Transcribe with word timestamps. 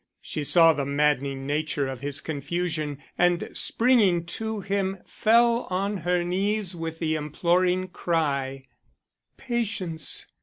She 0.19 0.43
saw 0.43 0.73
the 0.73 0.83
maddening 0.83 1.45
nature 1.45 1.87
of 1.87 2.01
his 2.01 2.21
confusion 2.21 2.97
and, 3.19 3.47
springing 3.53 4.25
to 4.25 4.61
him, 4.61 4.97
fell 5.05 5.67
on 5.69 5.97
her 5.97 6.23
knees 6.23 6.75
with 6.75 6.97
the 6.97 7.13
imploring 7.13 7.87
cry: 7.89 8.65
"Patience! 9.37 10.25